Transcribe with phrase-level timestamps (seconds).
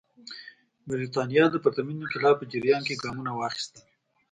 [0.89, 3.83] برېټانیا د پرتمین انقلاب په جریان کې ګامونه واخیستل.